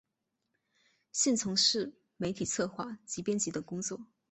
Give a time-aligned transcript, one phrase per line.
[1.11, 4.01] 现从事媒体策划及编辑等工作。